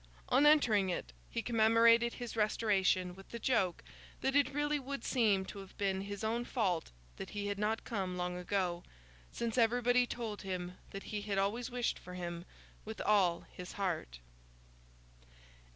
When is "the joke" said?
3.29-3.83